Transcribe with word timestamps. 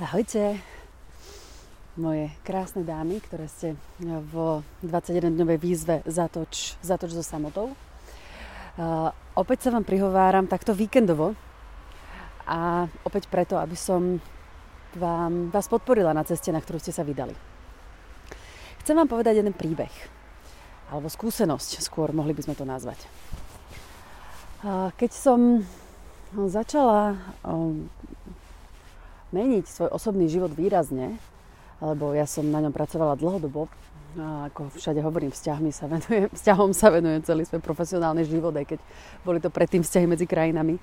Ahojte, 0.00 0.56
moje 2.00 2.32
krásne 2.40 2.80
dámy, 2.80 3.20
ktoré 3.20 3.44
ste 3.52 3.76
v 4.00 4.64
21-dňovej 4.80 5.58
výzve 5.60 6.00
Zatoč, 6.08 6.80
Zatoč 6.80 7.12
so 7.12 7.20
samotou. 7.20 7.76
Uh, 8.80 9.12
opäť 9.36 9.68
sa 9.68 9.76
vám 9.76 9.84
prihováram 9.84 10.48
takto 10.48 10.72
víkendovo 10.72 11.36
a 12.48 12.88
opäť 13.04 13.28
preto, 13.28 13.60
aby 13.60 13.76
som 13.76 14.16
vám, 14.96 15.52
vás 15.52 15.68
podporila 15.68 16.16
na 16.16 16.24
ceste, 16.24 16.48
na 16.48 16.64
ktorú 16.64 16.80
ste 16.80 16.96
sa 16.96 17.04
vydali. 17.04 17.36
Chcem 18.80 18.96
vám 18.96 19.04
povedať 19.04 19.44
jeden 19.44 19.52
príbeh, 19.52 19.92
alebo 20.88 21.12
skúsenosť, 21.12 21.84
skôr 21.84 22.16
mohli 22.16 22.32
by 22.32 22.48
sme 22.48 22.56
to 22.56 22.64
nazvať. 22.64 23.04
Uh, 24.64 24.88
keď 24.96 25.12
som 25.12 25.60
začala 26.48 27.20
meniť 29.30 29.64
svoj 29.66 29.90
osobný 29.94 30.26
život 30.26 30.52
výrazne, 30.54 31.18
lebo 31.80 32.12
ja 32.12 32.28
som 32.28 32.44
na 32.46 32.60
ňom 32.60 32.74
pracovala 32.74 33.16
dlhodobo, 33.16 33.70
a 34.18 34.50
ako 34.50 34.74
všade 34.74 34.98
hovorím, 35.06 35.30
vzťahmi 35.30 35.70
sa 35.70 35.86
venujem, 35.86 36.26
vzťahom 36.38 36.70
sa 36.74 36.90
venujem 36.90 37.22
celý 37.22 37.46
svoj 37.46 37.62
profesionálny 37.62 38.26
život, 38.26 38.50
aj 38.58 38.66
keď 38.74 38.80
boli 39.22 39.38
to 39.38 39.54
predtým 39.54 39.86
vzťahy 39.86 40.06
medzi 40.10 40.26
krajinami 40.26 40.82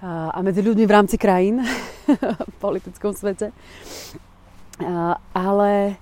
a, 0.00 0.40
medzi 0.40 0.64
ľuďmi 0.64 0.84
v 0.88 0.94
rámci 0.94 1.20
krajín 1.20 1.60
v 2.52 2.56
politickom 2.56 3.12
svete. 3.12 3.52
Ale 5.34 5.98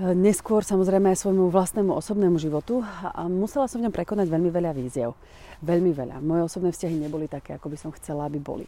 neskôr 0.00 0.66
samozrejme 0.66 1.12
aj 1.12 1.22
svojmu 1.22 1.48
vlastnému 1.52 1.92
osobnému 1.94 2.36
životu 2.42 2.82
a 3.04 3.28
musela 3.30 3.70
som 3.70 3.78
v 3.80 3.88
ňom 3.88 3.94
prekonať 3.94 4.26
veľmi 4.26 4.50
veľa 4.50 4.72
víziev. 4.74 5.14
Veľmi 5.60 5.92
veľa. 5.92 6.24
Moje 6.24 6.48
osobné 6.48 6.72
vzťahy 6.72 6.96
neboli 6.96 7.28
také, 7.28 7.54
ako 7.56 7.68
by 7.68 7.76
som 7.76 7.90
chcela, 7.92 8.24
aby 8.26 8.40
boli. 8.40 8.64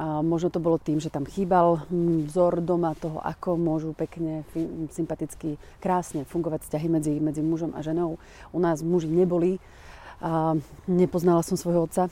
Možno 0.00 0.48
to 0.48 0.56
bolo 0.56 0.80
tým, 0.80 1.04
že 1.04 1.12
tam 1.12 1.28
chýbal 1.28 1.84
hm, 1.84 2.32
vzor 2.32 2.64
doma 2.64 2.96
toho, 2.96 3.20
ako 3.20 3.60
môžu 3.60 3.92
pekne, 3.92 4.40
sympaticky, 4.88 5.60
krásne 5.84 6.24
fungovať 6.24 6.64
vzťahy 6.64 6.88
medzi, 6.88 7.14
medzi 7.20 7.44
mužom 7.44 7.76
a 7.76 7.84
ženou. 7.84 8.16
U 8.56 8.58
nás 8.58 8.80
muži 8.80 9.12
neboli. 9.12 9.60
Nepoznala 10.88 11.44
som 11.44 11.60
svojho 11.60 11.84
otca. 11.84 12.08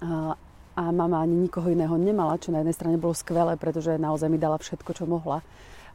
A, 0.00 0.40
a 0.72 0.82
mama 0.88 1.20
ani 1.20 1.48
nikoho 1.48 1.68
iného 1.68 1.92
nemala, 2.00 2.40
čo 2.40 2.48
na 2.48 2.64
jednej 2.64 2.76
strane 2.76 2.96
bolo 2.96 3.12
skvelé, 3.12 3.60
pretože 3.60 4.00
naozaj 4.00 4.32
mi 4.32 4.40
dala 4.40 4.56
všetko, 4.56 4.90
čo 4.96 5.04
mohla. 5.04 5.44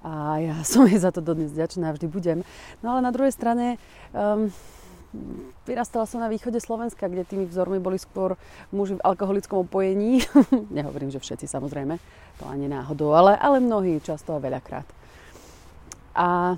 A 0.06 0.38
ja 0.38 0.56
som 0.70 0.86
jej 0.86 1.02
za 1.02 1.10
to 1.10 1.26
dodnes 1.26 1.50
vďačná, 1.50 1.90
vždy 1.98 2.06
budem. 2.06 2.40
No 2.86 2.94
ale 2.94 3.02
na 3.02 3.10
druhej 3.10 3.34
strane 3.34 3.82
um, 4.14 4.54
vyrastala 5.66 6.06
som 6.06 6.22
na 6.22 6.30
východe 6.30 6.62
Slovenska, 6.62 7.10
kde 7.10 7.26
tými 7.26 7.46
vzormi 7.50 7.82
boli 7.82 7.98
skôr 7.98 8.38
muži 8.70 8.98
v 8.98 9.06
alkoholickom 9.06 9.66
opojení. 9.66 10.24
Nehovorím, 10.78 11.12
že 11.12 11.20
všetci 11.20 11.50
samozrejme, 11.50 11.98
to 12.40 12.44
ani 12.46 12.70
náhodou, 12.70 13.12
ale, 13.18 13.36
ale 13.36 13.60
mnohí 13.60 14.00
často 14.00 14.38
a 14.38 14.44
veľakrát. 14.44 14.88
A 16.16 16.56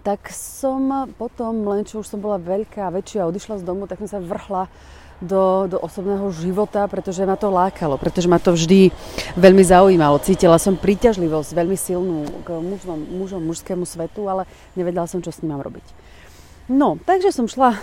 tak 0.00 0.32
som 0.32 1.10
potom, 1.16 1.64
len 1.68 1.84
čo 1.84 2.00
už 2.00 2.08
som 2.08 2.20
bola 2.20 2.40
veľká 2.40 2.88
väčšia 2.88 3.28
odišla 3.28 3.60
z 3.60 3.66
domu, 3.66 3.84
tak 3.84 4.00
som 4.00 4.08
sa 4.08 4.20
vrhla 4.20 4.68
do, 5.18 5.66
do 5.66 5.78
osobného 5.82 6.30
života, 6.30 6.86
pretože 6.86 7.26
ma 7.26 7.34
to 7.34 7.50
lákalo, 7.50 7.98
pretože 7.98 8.30
ma 8.30 8.38
to 8.38 8.54
vždy 8.54 8.94
veľmi 9.34 9.66
zaujímalo. 9.66 10.22
Cítila 10.22 10.56
som 10.62 10.78
príťažlivosť 10.78 11.50
veľmi 11.58 11.74
silnú 11.74 12.22
k 12.46 12.54
mužom, 12.54 12.98
mužom 13.18 13.42
mužskému 13.42 13.82
svetu, 13.82 14.30
ale 14.30 14.46
nevedela 14.78 15.10
som, 15.10 15.18
čo 15.18 15.34
s 15.34 15.42
ním 15.42 15.58
mám 15.58 15.66
robiť. 15.66 15.82
No, 16.68 17.00
takže 17.00 17.32
som 17.32 17.48
šla 17.48 17.80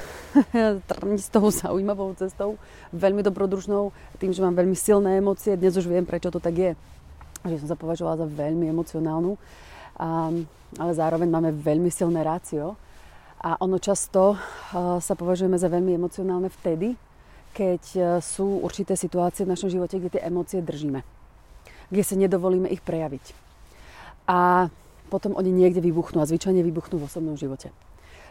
s 1.17 1.28
tou 1.33 1.50
zaujímavou 1.50 2.14
cestou, 2.14 2.61
veľmi 2.94 3.25
dobrodružnou, 3.25 3.89
tým, 4.22 4.30
že 4.30 4.45
mám 4.45 4.53
veľmi 4.53 4.77
silné 4.77 5.17
emócie. 5.17 5.58
Dnes 5.58 5.73
už 5.73 5.89
viem, 5.89 6.05
prečo 6.05 6.30
to 6.30 6.38
tak 6.38 6.53
je. 6.53 6.72
Že 7.50 7.66
som 7.66 7.69
sa 7.73 7.81
považovala 7.81 8.22
za 8.22 8.27
veľmi 8.30 8.69
emocionálnu, 8.69 9.42
a, 9.97 10.30
ale 10.77 10.92
zároveň 10.94 11.25
máme 11.33 11.50
veľmi 11.58 11.89
silné 11.89 12.22
rácio. 12.22 12.77
A 13.42 13.58
ono 13.58 13.82
často 13.82 14.37
sa 15.02 15.14
považujeme 15.17 15.58
za 15.58 15.65
veľmi 15.65 15.98
emocionálne 15.98 16.54
vtedy, 16.54 16.93
keď 17.58 17.81
a, 17.81 17.98
sú 18.21 18.61
určité 18.61 18.93
situácie 18.93 19.49
v 19.49 19.58
našom 19.58 19.73
živote, 19.73 19.98
kde 19.98 20.21
tie 20.21 20.30
emócie 20.30 20.61
držíme. 20.61 21.02
Kde 21.89 22.04
sa 22.05 22.14
nedovolíme 22.14 22.70
ich 22.70 22.86
prejaviť. 22.86 23.33
A 24.30 24.70
potom 25.10 25.33
oni 25.33 25.49
niekde 25.49 25.81
vybuchnú 25.81 26.21
a 26.21 26.30
zvyčajne 26.30 26.61
vybuchnú 26.61 27.02
v 27.02 27.10
osobnom 27.10 27.33
živote. 27.33 27.73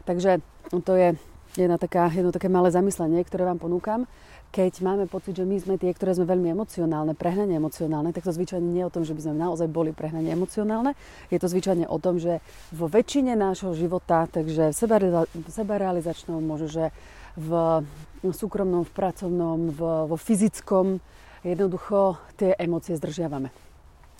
Takže 0.04 0.44
to 0.84 0.92
je 0.96 1.08
jedna 1.56 1.78
taká, 1.78 2.10
jedno 2.10 2.34
také 2.34 2.50
malé 2.50 2.70
zamyslenie, 2.70 3.22
ktoré 3.24 3.46
vám 3.46 3.62
ponúkam. 3.62 4.10
Keď 4.54 4.86
máme 4.86 5.10
pocit, 5.10 5.34
že 5.34 5.42
my 5.42 5.58
sme 5.58 5.74
tie, 5.82 5.90
ktoré 5.90 6.14
sme 6.14 6.30
veľmi 6.30 6.54
emocionálne, 6.54 7.18
prehnane 7.18 7.58
emocionálne, 7.58 8.14
tak 8.14 8.22
to 8.22 8.30
zvyčajne 8.30 8.62
nie 8.62 8.86
je 8.86 8.88
o 8.90 8.94
tom, 8.94 9.02
že 9.02 9.10
by 9.10 9.20
sme 9.26 9.34
naozaj 9.34 9.66
boli 9.66 9.90
prehnane 9.90 10.30
emocionálne. 10.30 10.94
Je 11.34 11.42
to 11.42 11.50
zvyčajne 11.50 11.90
o 11.90 11.98
tom, 11.98 12.22
že 12.22 12.38
vo 12.70 12.86
väčšine 12.86 13.34
nášho 13.34 13.74
života, 13.74 14.30
takže 14.30 14.70
sebarealizačnom, 15.50 16.38
možno, 16.38 16.70
že 16.70 16.84
v 17.34 17.82
súkromnom, 18.22 18.86
v 18.86 18.94
pracovnom, 18.94 19.74
v, 19.74 19.80
vo 20.06 20.16
fyzickom, 20.18 21.02
jednoducho 21.42 22.22
tie 22.38 22.54
emócie 22.54 22.94
zdržiavame. 22.94 23.63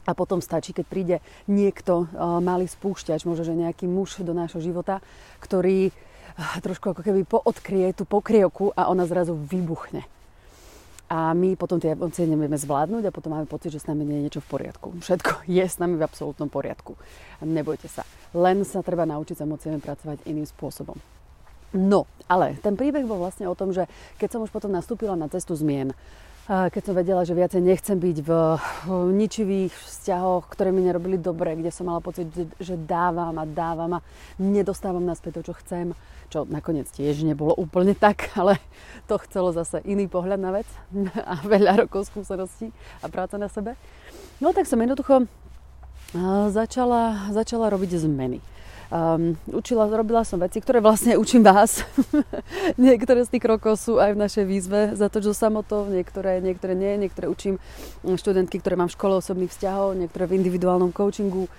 A 0.05 0.13
potom 0.13 0.45
stačí, 0.45 0.77
keď 0.77 0.87
príde 0.87 1.17
niekto, 1.49 2.05
uh, 2.13 2.39
malý 2.45 2.69
spúšťač, 2.69 3.25
možno, 3.25 3.45
že 3.49 3.57
nejaký 3.57 3.89
muž 3.89 4.21
do 4.21 4.37
nášho 4.37 4.61
života, 4.61 5.01
ktorý 5.41 5.89
uh, 5.91 6.59
trošku 6.61 6.93
ako 6.93 7.01
keby 7.01 7.25
poodkrie 7.25 7.93
tú 7.97 8.05
pokrievku 8.05 8.77
a 8.77 8.93
ona 8.93 9.09
zrazu 9.09 9.33
vybuchne. 9.33 10.05
A 11.05 11.37
my 11.37 11.53
potom 11.55 11.77
tie 11.77 11.93
emócie 11.93 12.25
nevieme 12.25 12.57
zvládnuť 12.57 13.05
a 13.07 13.15
potom 13.15 13.37
máme 13.37 13.45
pocit, 13.45 13.69
že 13.69 13.85
s 13.85 13.89
nami 13.89 14.09
nie 14.09 14.17
je 14.19 14.25
niečo 14.29 14.41
v 14.41 14.51
poriadku. 14.57 14.89
Všetko 15.05 15.45
je 15.45 15.61
s 15.61 15.77
nami 15.77 16.01
v 16.01 16.07
absolútnom 16.07 16.49
poriadku. 16.49 16.97
Nebojte 17.45 17.93
sa. 17.93 18.09
Len 18.33 18.65
sa 18.65 18.81
treba 18.81 19.05
naučiť 19.05 19.37
s 19.37 19.45
emóciami 19.45 19.85
pracovať 19.85 20.25
iným 20.25 20.49
spôsobom. 20.49 20.97
No, 21.75 22.09
ale 22.31 22.57
ten 22.63 22.79
príbeh 22.79 23.05
bol 23.05 23.21
vlastne 23.21 23.51
o 23.51 23.59
tom, 23.59 23.75
že 23.75 23.85
keď 24.17 24.39
som 24.39 24.41
už 24.47 24.51
potom 24.55 24.73
nastúpila 24.73 25.19
na 25.19 25.29
cestu 25.29 25.53
zmien, 25.59 25.93
keď 26.45 26.83
som 26.85 26.93
vedela, 26.93 27.25
že 27.25 27.33
viacej 27.33 27.65
nechcem 27.65 27.97
byť 27.97 28.17
v 28.21 28.31
ničivých 29.17 29.73
vzťahoch, 29.73 30.45
ktoré 30.53 30.77
mi 30.77 30.85
nerobili 30.85 31.17
dobre, 31.17 31.57
kde 31.57 31.73
som 31.73 31.89
mala 31.89 32.05
pocit, 32.05 32.29
že 32.61 32.77
dávam 32.77 33.33
a 33.41 33.49
dávam 33.49 33.97
a 33.97 34.05
nedostávam 34.37 35.01
naspäť 35.01 35.41
to, 35.41 35.53
čo 35.53 35.55
chcem, 35.65 35.87
čo 36.29 36.45
nakoniec 36.45 36.85
tiež 36.93 37.25
nebolo 37.25 37.57
úplne 37.57 37.97
tak, 37.97 38.29
ale 38.37 38.61
to 39.09 39.17
chcelo 39.25 39.57
zase 39.57 39.81
iný 39.89 40.05
pohľad 40.05 40.37
na 40.37 40.53
vec 40.53 40.69
a 41.33 41.41
veľa 41.41 41.89
rokov 41.89 42.13
skúseností 42.13 42.69
a 43.01 43.09
práca 43.09 43.41
na 43.41 43.49
sebe. 43.49 43.73
No 44.37 44.53
tak 44.53 44.69
som 44.69 44.77
jednoducho 44.77 45.25
začala, 46.53 47.33
začala 47.33 47.73
robiť 47.73 48.05
zmeny. 48.05 48.45
Um, 48.95 49.35
učila, 49.51 49.91
robila 49.91 50.23
som 50.23 50.39
veci, 50.39 50.63
ktoré 50.63 50.79
vlastne 50.79 51.19
učím 51.23 51.43
vás. 51.43 51.83
niektoré 52.79 53.27
z 53.27 53.35
tých 53.35 53.43
krokov 53.43 53.83
sú 53.83 53.99
aj 53.99 54.15
v 54.15 54.23
našej 54.23 54.45
výzve 54.47 54.81
za 54.95 55.11
to, 55.11 55.19
čo 55.19 55.35
samotov, 55.35 55.91
niektoré, 55.91 56.39
niektoré 56.39 56.79
nie, 56.79 56.95
niektoré 57.03 57.27
učím 57.27 57.59
študentky, 58.07 58.63
ktoré 58.63 58.79
mám 58.79 58.87
v 58.87 58.95
škole 58.95 59.19
osobných 59.19 59.51
vzťahov, 59.51 59.99
niektoré 59.99 60.31
v 60.31 60.39
individuálnom 60.39 60.95
coachingu. 60.95 61.51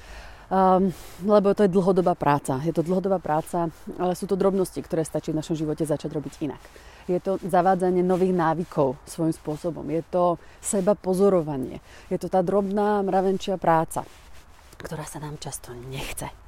Um, 0.47 0.95
lebo 1.27 1.51
to 1.51 1.67
je 1.67 1.75
dlhodobá 1.75 2.15
práca. 2.15 2.61
Je 2.63 2.71
to 2.71 2.85
dlhodobá 2.85 3.19
práca, 3.19 3.67
ale 3.99 4.15
sú 4.15 4.31
to 4.31 4.39
drobnosti, 4.39 4.79
ktoré 4.79 5.03
stačí 5.03 5.35
v 5.35 5.39
našom 5.41 5.59
živote 5.59 5.83
začať 5.83 6.15
robiť 6.15 6.33
inak. 6.39 6.61
Je 7.11 7.19
to 7.19 7.35
zavádzanie 7.43 7.99
nových 7.99 8.31
návykov 8.31 8.95
svojím 9.03 9.35
spôsobom. 9.35 9.83
Je 9.91 10.07
to 10.07 10.39
seba 10.63 10.95
pozorovanie. 10.95 11.83
Je 12.07 12.15
to 12.15 12.31
tá 12.31 12.39
drobná 12.39 13.03
mravenčia 13.03 13.59
práca, 13.59 14.07
ktorá 14.79 15.03
sa 15.03 15.19
nám 15.19 15.35
často 15.41 15.75
nechce 15.91 16.44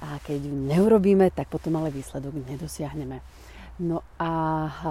a 0.00 0.16
keď 0.24 0.48
ju 0.48 0.54
neurobíme, 0.56 1.28
tak 1.30 1.52
potom 1.52 1.76
ale 1.76 1.92
výsledok 1.92 2.32
nedosiahneme. 2.48 3.20
No 3.80 4.04
a, 4.20 4.30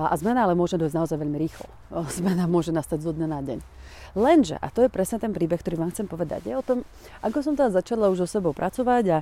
a 0.10 0.14
zmena 0.18 0.50
ale 0.50 0.58
môže 0.58 0.74
dojsť 0.74 0.98
naozaj 0.98 1.18
veľmi 1.22 1.38
rýchlo. 1.38 1.70
Zmena 2.18 2.50
môže 2.50 2.74
nastať 2.74 3.06
zo 3.06 3.14
dňa 3.14 3.28
na 3.30 3.40
deň. 3.46 3.60
Lenže, 4.18 4.58
a 4.58 4.74
to 4.74 4.82
je 4.82 4.90
presne 4.90 5.22
ten 5.22 5.30
príbeh, 5.30 5.62
ktorý 5.62 5.78
vám 5.78 5.94
chcem 5.94 6.10
povedať, 6.10 6.50
je 6.50 6.58
o 6.58 6.66
tom, 6.66 6.82
ako 7.22 7.46
som 7.46 7.54
teda 7.54 7.70
začala 7.70 8.10
už 8.10 8.26
so 8.26 8.42
sebou 8.42 8.58
pracovať 8.58 9.06
a, 9.14 9.18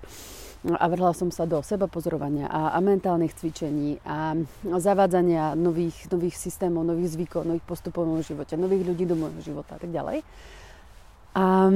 a 0.72 0.86
vrhla 0.88 1.12
som 1.12 1.28
sa 1.36 1.44
do 1.44 1.60
seba 1.60 1.92
pozorovania 1.92 2.48
a, 2.48 2.72
a 2.72 2.80
mentálnych 2.80 3.36
cvičení 3.36 4.00
a, 4.08 4.40
zavádzania 4.64 5.60
nových, 5.60 6.08
nových 6.08 6.40
systémov, 6.40 6.88
nových 6.88 7.20
zvykov, 7.20 7.44
nových 7.44 7.68
postupov 7.68 8.08
v 8.08 8.24
živote, 8.24 8.56
nových 8.56 8.88
ľudí 8.88 9.04
do 9.04 9.20
môjho 9.20 9.44
života 9.44 9.76
a 9.76 9.80
tak 9.84 9.92
ďalej. 9.92 10.24
A 11.36 11.70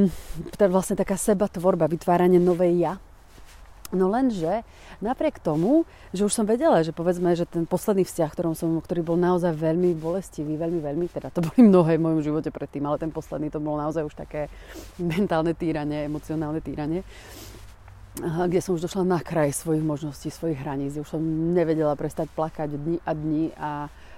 to 0.55 0.59
je 0.63 0.71
vlastne 0.71 0.95
taká 0.95 1.19
seba 1.19 1.51
tvorba, 1.51 1.91
vytváranie 1.91 2.39
novej 2.39 2.79
ja, 2.79 2.93
No 3.91 4.07
lenže 4.07 4.63
napriek 5.03 5.43
tomu, 5.43 5.83
že 6.15 6.23
už 6.23 6.31
som 6.31 6.47
vedela, 6.47 6.79
že 6.79 6.95
povedzme, 6.95 7.35
že 7.35 7.43
ten 7.43 7.67
posledný 7.67 8.07
vzťah, 8.07 8.29
ktorom 8.31 8.55
som, 8.55 8.79
ktorý 8.79 9.03
bol 9.03 9.19
naozaj 9.19 9.51
veľmi 9.51 9.91
bolestivý, 9.99 10.55
veľmi, 10.55 10.79
veľmi, 10.79 11.05
teda 11.11 11.27
to 11.27 11.43
boli 11.43 11.67
mnohé 11.67 11.99
v 11.99 12.05
mojom 12.07 12.21
živote 12.23 12.49
predtým, 12.55 12.87
ale 12.87 13.03
ten 13.03 13.11
posledný 13.11 13.51
to 13.51 13.59
bolo 13.59 13.83
naozaj 13.83 14.07
už 14.07 14.15
také 14.15 14.47
mentálne 14.95 15.51
týranie, 15.51 16.07
emocionálne 16.07 16.63
týranie, 16.63 17.03
kde 18.19 18.59
som 18.59 18.75
už 18.75 18.87
došla 18.87 19.07
na 19.07 19.19
kraj 19.23 19.55
svojich 19.55 19.83
možností, 19.83 20.27
svojich 20.31 20.59
hraníc, 20.59 20.99
už 20.99 21.07
som 21.07 21.23
nevedela 21.55 21.95
prestať 21.95 22.27
plakať 22.31 22.75
dni 22.75 22.97
a 23.03 23.11
dni 23.11 23.45
a 23.55 23.71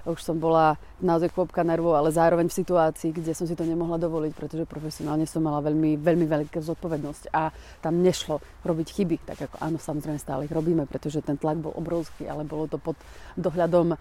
už 0.03 0.19
som 0.19 0.35
bola 0.35 0.75
naozaj 0.99 1.31
chôpka 1.31 1.63
nervov, 1.63 1.95
ale 1.95 2.11
zároveň 2.11 2.51
v 2.51 2.59
situácii, 2.59 3.15
kde 3.15 3.31
som 3.31 3.47
si 3.47 3.55
to 3.55 3.63
nemohla 3.63 3.95
dovoliť, 3.95 4.31
pretože 4.35 4.67
profesionálne 4.67 5.23
som 5.23 5.39
mala 5.39 5.63
veľmi, 5.63 5.95
veľmi 5.95 6.27
veľkú 6.27 6.59
zodpovednosť 6.59 7.31
a 7.31 7.55
tam 7.79 8.03
nešlo 8.03 8.43
robiť 8.67 8.87
chyby, 8.99 9.17
tak 9.23 9.47
ako 9.47 9.55
áno, 9.63 9.77
samozrejme 9.79 10.19
stále 10.19 10.43
ich 10.43 10.53
robíme, 10.53 10.83
pretože 10.83 11.23
ten 11.23 11.39
tlak 11.39 11.63
bol 11.63 11.71
obrovský, 11.71 12.27
ale 12.27 12.43
bolo 12.43 12.67
to 12.67 12.75
pod 12.75 12.99
dohľadom 13.39 13.95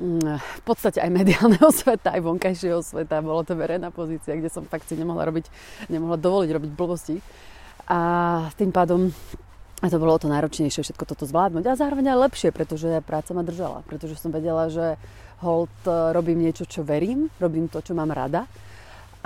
mm, 0.00 0.36
v 0.40 0.62
podstate 0.64 1.04
aj 1.04 1.12
mediálneho 1.12 1.68
sveta, 1.84 2.16
aj 2.16 2.24
vonkajšieho 2.24 2.80
sveta. 2.80 3.20
Bolo 3.20 3.44
to 3.44 3.52
verejná 3.52 3.92
pozícia, 3.92 4.32
kde 4.32 4.48
som 4.48 4.64
fakt 4.64 4.88
si 4.88 4.96
nemohla 4.96 5.28
robiť, 5.28 5.46
nemohla 5.92 6.16
dovoliť 6.16 6.50
robiť 6.56 6.70
blbosti. 6.72 7.20
A 7.84 8.00
tým 8.56 8.72
pádom 8.72 9.12
a 9.82 9.86
to 9.90 9.98
bolo 9.98 10.14
to 10.16 10.30
náročnejšie 10.30 10.86
všetko 10.86 11.04
toto 11.04 11.26
zvládnuť. 11.26 11.64
A 11.66 11.78
zároveň 11.78 12.14
aj 12.14 12.22
lepšie, 12.30 12.48
pretože 12.54 12.88
práca 13.02 13.34
ma 13.34 13.42
držala. 13.42 13.82
Pretože 13.90 14.14
som 14.14 14.30
vedela, 14.30 14.70
že 14.70 14.94
hold 15.42 15.72
e, 15.84 16.14
robím 16.14 16.46
niečo, 16.46 16.64
čo 16.64 16.86
verím, 16.86 17.26
robím 17.42 17.66
to, 17.66 17.82
čo 17.82 17.92
mám 17.92 18.14
rada. 18.14 18.46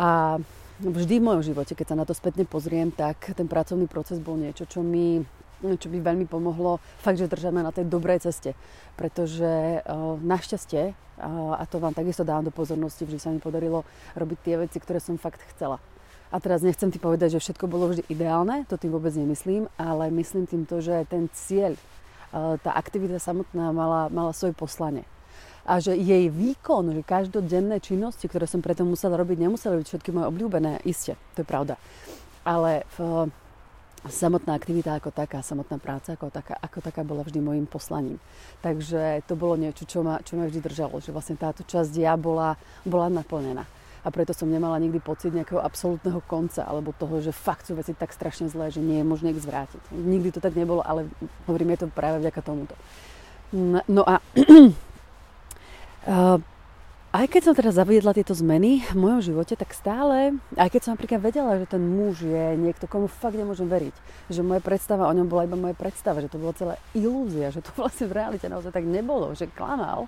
A 0.00 0.40
vždy 0.80 1.20
v 1.20 1.26
mojom 1.26 1.42
živote, 1.52 1.76
keď 1.76 1.86
sa 1.92 2.00
na 2.00 2.08
to 2.08 2.16
spätne 2.16 2.48
pozriem, 2.48 2.88
tak 2.88 3.36
ten 3.36 3.44
pracovný 3.44 3.86
proces 3.86 4.22
bol 4.22 4.40
niečo, 4.40 4.64
čo 4.64 4.80
mi 4.80 5.22
čo 5.58 5.90
by 5.90 5.98
veľmi 5.98 6.30
pomohlo 6.30 6.78
fakt, 7.02 7.18
že 7.18 7.26
držať 7.26 7.50
na 7.50 7.74
tej 7.74 7.90
dobrej 7.90 8.22
ceste. 8.22 8.54
Pretože 8.94 9.82
uh, 9.82 10.14
našťastie, 10.22 10.94
a 11.18 11.66
to 11.66 11.82
vám 11.82 11.98
takisto 11.98 12.22
dávam 12.22 12.46
do 12.46 12.54
pozornosti, 12.54 13.02
vždy 13.02 13.18
sa 13.18 13.34
mi 13.34 13.42
podarilo 13.42 13.82
robiť 14.14 14.38
tie 14.38 14.54
veci, 14.54 14.78
ktoré 14.78 15.02
som 15.02 15.18
fakt 15.18 15.42
chcela. 15.50 15.82
A 16.28 16.36
teraz 16.44 16.60
nechcem 16.60 16.92
ti 16.92 17.00
povedať, 17.00 17.40
že 17.40 17.42
všetko 17.48 17.64
bolo 17.64 17.88
vždy 17.88 18.04
ideálne, 18.12 18.68
to 18.68 18.76
tým 18.76 18.92
vôbec 18.92 19.16
nemyslím, 19.16 19.64
ale 19.80 20.12
myslím 20.12 20.44
týmto, 20.44 20.84
že 20.84 21.08
ten 21.08 21.32
cieľ, 21.32 21.72
e, 21.72 21.80
tá 22.60 22.76
aktivita 22.76 23.16
samotná 23.16 23.72
mala, 23.72 24.12
mala 24.12 24.36
svoje 24.36 24.52
poslanie. 24.52 25.08
A 25.64 25.80
že 25.80 25.96
jej 25.96 26.28
výkon, 26.28 26.92
že 26.92 27.00
každodenné 27.04 27.80
činnosti, 27.80 28.28
ktoré 28.28 28.44
som 28.44 28.60
preto 28.60 28.84
musela 28.84 29.16
robiť, 29.16 29.40
nemuseli 29.40 29.80
byť 29.80 29.88
všetky 29.88 30.10
moje 30.12 30.28
obľúbené, 30.28 30.84
iste, 30.84 31.16
to 31.32 31.44
je 31.44 31.48
pravda. 31.48 31.80
Ale 32.44 32.84
v, 32.96 33.28
samotná 34.08 34.52
aktivita 34.52 35.00
ako 35.00 35.08
taká, 35.12 35.40
samotná 35.40 35.80
práca 35.80 36.12
ako 36.12 36.28
taká, 36.28 36.60
ako 36.60 36.78
taká 36.84 37.08
bola 37.08 37.24
vždy 37.24 37.40
môjim 37.40 37.64
poslaním. 37.64 38.20
Takže 38.60 39.24
to 39.24 39.32
bolo 39.32 39.56
niečo, 39.56 39.88
čo 39.88 40.04
ma, 40.04 40.20
čo 40.20 40.36
ma 40.36 40.44
vždy 40.44 40.60
držalo, 40.60 41.00
že 41.00 41.08
vlastne 41.08 41.40
táto 41.40 41.64
časť 41.64 41.92
ja 41.96 42.20
bola, 42.20 42.56
bola 42.84 43.08
naplnená 43.08 43.77
a 44.04 44.08
preto 44.10 44.32
som 44.34 44.50
nemala 44.50 44.78
nikdy 44.78 44.98
pocit 45.02 45.34
nejakého 45.34 45.62
absolútneho 45.62 46.22
konca 46.24 46.64
alebo 46.64 46.94
toho, 46.94 47.22
že 47.22 47.34
fakt 47.34 47.66
sú 47.66 47.74
veci 47.74 47.94
tak 47.94 48.14
strašne 48.14 48.50
zlé, 48.50 48.70
že 48.70 48.82
nie 48.82 49.00
je 49.02 49.06
možné 49.06 49.34
ich 49.34 49.42
zvrátiť. 49.42 49.80
Nikdy 49.90 50.38
to 50.38 50.40
tak 50.42 50.54
nebolo, 50.54 50.82
ale 50.82 51.10
hovorím, 51.46 51.74
je 51.74 51.86
to 51.86 51.88
práve 51.90 52.22
vďaka 52.22 52.40
tomuto. 52.42 52.74
No 53.88 54.02
a 54.04 54.20
aj 57.08 57.26
keď 57.32 57.40
som 57.40 57.54
teraz 57.56 57.80
zaviedla 57.80 58.12
tieto 58.12 58.36
zmeny 58.36 58.84
v 58.92 58.96
mojom 59.00 59.20
živote, 59.32 59.56
tak 59.56 59.72
stále, 59.72 60.36
aj 60.60 60.68
keď 60.68 60.80
som 60.84 60.92
napríklad 60.92 61.24
vedela, 61.24 61.56
že 61.56 61.64
ten 61.64 61.80
muž 61.80 62.20
je 62.20 62.44
niekto, 62.60 62.84
komu 62.84 63.08
fakt 63.08 63.40
nemôžem 63.40 63.64
veriť, 63.64 63.96
že 64.28 64.44
moja 64.44 64.60
predstava 64.60 65.08
o 65.08 65.16
ňom 65.16 65.24
bola 65.24 65.48
iba 65.48 65.56
moja 65.56 65.72
predstava, 65.72 66.20
že 66.20 66.28
to 66.28 66.36
bola 66.36 66.52
celá 66.52 66.74
ilúzia, 66.92 67.48
že 67.48 67.64
to 67.64 67.72
vlastne 67.80 68.06
v 68.06 68.16
realite 68.20 68.46
naozaj 68.46 68.70
tak 68.70 68.84
nebolo, 68.84 69.32
že 69.32 69.48
klamal, 69.48 70.06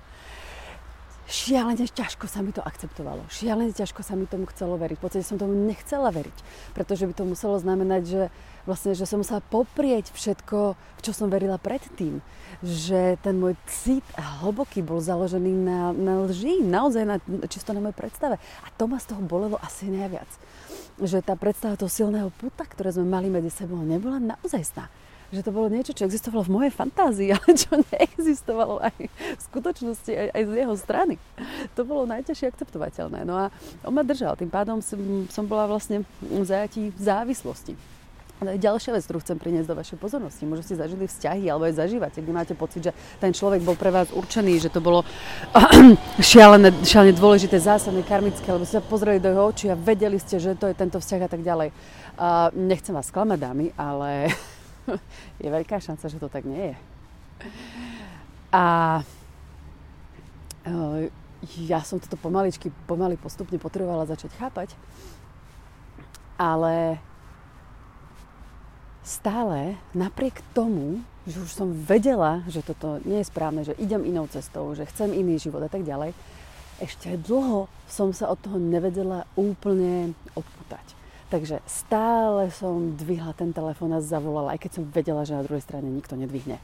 šialene 1.30 1.86
ťažko 1.86 2.26
sa 2.26 2.42
mi 2.42 2.50
to 2.50 2.58
akceptovalo. 2.58 3.22
Šialene 3.30 3.70
ťažko 3.70 4.02
sa 4.02 4.18
mi 4.18 4.26
tomu 4.26 4.50
chcelo 4.50 4.74
veriť. 4.74 4.98
V 4.98 5.02
podstate 5.06 5.24
som 5.24 5.38
tomu 5.38 5.54
nechcela 5.54 6.10
veriť, 6.10 6.36
pretože 6.74 7.06
by 7.06 7.14
to 7.14 7.24
muselo 7.24 7.56
znamenať, 7.56 8.02
že 8.04 8.22
vlastne, 8.66 8.92
že 8.98 9.06
som 9.06 9.22
musela 9.22 9.38
poprieť 9.38 10.10
všetko, 10.10 10.74
v 10.74 11.00
čo 11.00 11.12
som 11.14 11.30
verila 11.30 11.56
predtým. 11.56 12.18
Že 12.66 13.16
ten 13.22 13.38
môj 13.38 13.54
cit 13.70 14.04
hlboký 14.18 14.82
bol 14.82 14.98
založený 14.98 15.52
na, 15.54 15.94
na 15.94 16.14
lži, 16.26 16.60
naozaj 16.66 17.04
na, 17.06 17.16
čisto 17.46 17.70
na 17.72 17.80
mojej 17.80 17.96
predstave. 17.96 18.36
A 18.36 18.68
to 18.74 18.90
ma 18.90 18.98
z 18.98 19.14
toho 19.14 19.22
bolelo 19.22 19.56
asi 19.62 19.86
najviac. 19.86 20.28
Že 21.00 21.24
tá 21.24 21.38
predstava 21.38 21.78
toho 21.78 21.88
silného 21.88 22.28
puta, 22.36 22.66
ktoré 22.66 22.90
sme 22.90 23.06
mali 23.06 23.30
medzi 23.30 23.48
sebou, 23.54 23.80
nebola 23.80 24.18
naozaj 24.18 24.66
sná 24.66 24.90
že 25.30 25.46
to 25.46 25.54
bolo 25.54 25.70
niečo, 25.70 25.94
čo 25.94 26.06
existovalo 26.06 26.42
v 26.42 26.54
mojej 26.60 26.72
fantázii, 26.74 27.28
ale 27.38 27.48
čo 27.54 27.70
neexistovalo 27.78 28.82
aj 28.82 28.98
v 29.10 29.42
skutočnosti, 29.50 30.10
aj, 30.10 30.28
aj 30.34 30.42
z 30.42 30.52
jeho 30.54 30.74
strany. 30.74 31.14
To 31.78 31.86
bolo 31.86 32.10
najťažšie 32.10 32.50
akceptovateľné. 32.50 33.22
No 33.22 33.34
a 33.38 33.44
on 33.86 33.94
ma 33.94 34.02
držal, 34.02 34.34
tým 34.34 34.50
pádom 34.50 34.82
som, 34.82 34.98
som 35.30 35.46
bola 35.46 35.70
vlastne 35.70 36.02
v 36.18 36.42
zajatí 36.42 36.90
závislosti. 36.98 37.78
Ale 38.40 38.56
ďalšia 38.56 38.96
vec, 38.96 39.04
ktorú 39.04 39.20
chcem 39.20 39.36
priniesť 39.36 39.68
do 39.68 39.76
vašej 39.76 40.00
pozornosti. 40.00 40.48
Možno 40.48 40.64
ste 40.64 40.80
zažili 40.80 41.04
vzťahy 41.04 41.44
alebo 41.52 41.68
aj 41.68 41.76
zažívate, 41.76 42.24
kde 42.24 42.32
máte 42.32 42.54
pocit, 42.56 42.88
že 42.88 42.96
ten 43.20 43.36
človek 43.36 43.60
bol 43.60 43.76
pre 43.76 43.92
vás 43.92 44.08
určený, 44.08 44.56
že 44.64 44.72
to 44.72 44.80
bolo 44.80 45.04
šialené, 46.32 46.72
šialené 46.80 47.12
dôležité, 47.12 47.60
zásadné, 47.60 48.00
karmické, 48.00 48.48
alebo 48.48 48.64
ste 48.64 48.80
sa 48.80 48.84
pozreli 48.84 49.20
do 49.20 49.28
jeho 49.28 49.44
očí 49.44 49.68
a 49.68 49.76
vedeli 49.76 50.16
ste, 50.16 50.40
že 50.40 50.56
to 50.56 50.72
je 50.72 50.74
tento 50.74 50.96
vzťah 50.96 51.20
a 51.20 51.28
tak 51.28 51.44
ďalej. 51.44 51.68
Uh, 52.16 52.48
nechcem 52.56 52.96
vás 52.96 53.12
sklamať, 53.12 53.38
dámy, 53.44 53.66
ale 53.76 54.32
je 55.42 55.48
veľká 55.48 55.80
šanca, 55.80 56.06
že 56.08 56.20
to 56.20 56.28
tak 56.30 56.44
nie 56.44 56.72
je. 56.72 56.76
A 58.50 58.64
e, 60.66 61.10
ja 61.68 61.80
som 61.80 62.02
toto 62.02 62.20
pomaličky, 62.20 62.68
pomaly 62.84 63.16
postupne 63.16 63.56
potrebovala 63.56 64.08
začať 64.08 64.30
chápať, 64.36 64.68
ale 66.36 67.00
stále 69.00 69.80
napriek 69.96 70.44
tomu, 70.52 71.00
že 71.24 71.40
už 71.40 71.50
som 71.52 71.68
vedela, 71.72 72.44
že 72.48 72.64
toto 72.64 73.00
nie 73.04 73.20
je 73.20 73.30
správne, 73.30 73.62
že 73.64 73.76
idem 73.76 74.04
inou 74.04 74.28
cestou, 74.28 74.72
že 74.72 74.88
chcem 74.88 75.12
iný 75.12 75.36
život 75.36 75.64
a 75.64 75.70
tak 75.72 75.84
ďalej, 75.84 76.16
ešte 76.80 77.12
dlho 77.20 77.68
som 77.84 78.12
sa 78.16 78.32
od 78.32 78.40
toho 78.40 78.56
nevedela 78.56 79.28
úplne 79.36 80.16
odputať. 80.32 80.99
Takže 81.30 81.62
stále 81.62 82.50
som 82.50 82.98
dvihla 82.98 83.30
ten 83.38 83.54
telefón 83.54 83.94
a 83.94 84.02
zavolala, 84.02 84.58
aj 84.58 84.66
keď 84.66 84.70
som 84.74 84.84
vedela, 84.90 85.22
že 85.22 85.38
na 85.38 85.46
druhej 85.46 85.62
strane 85.62 85.86
nikto 85.86 86.18
nedvihne. 86.18 86.58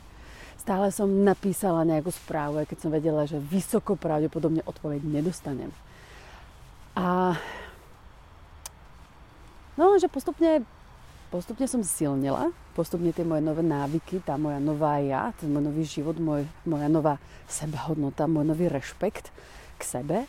Stále 0.58 0.90
som 0.90 1.06
napísala 1.06 1.86
nejakú 1.86 2.10
správu, 2.10 2.58
aj 2.58 2.74
keď 2.74 2.78
som 2.82 2.90
vedela, 2.90 3.22
že 3.30 3.38
vysoko 3.38 3.94
pravdepodobne 3.94 4.66
odpoveď 4.66 5.06
nedostanem. 5.06 5.70
A 6.98 7.38
no, 9.78 9.94
že 10.02 10.10
postupne, 10.10 10.66
postupne 11.30 11.70
som 11.70 11.86
silnila, 11.86 12.50
postupne 12.74 13.14
tie 13.14 13.22
moje 13.22 13.46
nové 13.46 13.62
návyky, 13.62 14.18
tá 14.26 14.34
moja 14.34 14.58
nová 14.58 14.98
ja, 14.98 15.30
ten 15.38 15.46
môj 15.46 15.70
nový 15.70 15.86
život, 15.86 16.18
môj, 16.18 16.42
moja 16.66 16.90
nová 16.90 17.22
sebahodnota, 17.46 18.26
môj 18.26 18.50
nový 18.50 18.66
rešpekt 18.66 19.30
k 19.78 19.82
sebe 19.86 20.26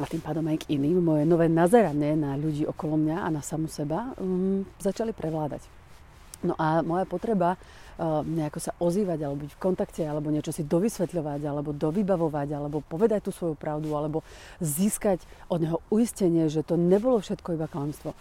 a 0.00 0.06
tým 0.08 0.22
pádom 0.22 0.46
aj 0.48 0.64
k 0.64 0.80
iným, 0.80 1.02
moje 1.02 1.28
nové 1.28 1.50
nazeranie 1.50 2.16
na 2.16 2.38
ľudí 2.38 2.64
okolo 2.64 2.96
mňa 2.96 3.26
a 3.26 3.28
na 3.28 3.42
samu 3.44 3.68
seba 3.68 4.16
um, 4.16 4.64
začali 4.80 5.12
prevládať. 5.12 5.66
No 6.40 6.56
a 6.56 6.80
moja 6.80 7.04
potreba 7.04 7.60
uh, 8.00 8.24
nejako 8.24 8.64
sa 8.64 8.72
ozývať, 8.80 9.28
alebo 9.28 9.44
byť 9.44 9.52
v 9.52 9.60
kontakte, 9.60 10.02
alebo 10.08 10.32
niečo 10.32 10.56
si 10.56 10.64
dovysvetľovať, 10.64 11.40
alebo 11.44 11.76
dovybavovať, 11.76 12.48
alebo 12.56 12.80
povedať 12.80 13.28
tú 13.28 13.30
svoju 13.36 13.60
pravdu, 13.60 13.92
alebo 13.92 14.24
získať 14.56 15.20
od 15.52 15.60
neho 15.60 15.78
uistenie, 15.92 16.48
že 16.48 16.64
to 16.64 16.80
nebolo 16.80 17.20
všetko 17.20 17.60
iba 17.60 17.68
klamstvo. 17.68 18.16